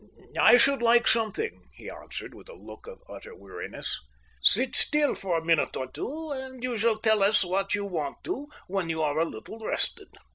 "I 0.39 0.57
should 0.57 0.81
like 0.81 1.05
something," 1.07 1.61
he 1.75 1.87
answered, 1.87 2.33
with 2.33 2.49
a 2.49 2.55
look 2.55 2.87
of 2.87 3.03
utter 3.07 3.35
weariness. 3.35 4.01
"Sit 4.41 4.75
still 4.75 5.13
for 5.13 5.37
a 5.37 5.45
minute 5.45 5.77
or 5.77 5.91
two, 5.91 6.31
and 6.31 6.63
you 6.63 6.75
shall 6.75 6.97
tell 6.97 7.21
us 7.21 7.43
what 7.45 7.75
you 7.75 7.85
want 7.85 8.23
to 8.23 8.47
when 8.65 8.89
you 8.89 9.03
are 9.03 9.19
a 9.19 9.25
little 9.25 9.59
rested." 9.59 10.07